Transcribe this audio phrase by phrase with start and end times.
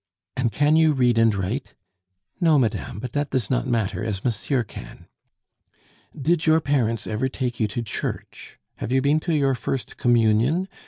[0.35, 1.75] "And can you read and write?"
[2.39, 5.05] "No, madame; but that does not matter, as monsieur can."
[6.19, 8.57] "Did your parents ever take you to church?
[8.77, 10.67] Have you been to your first Communion?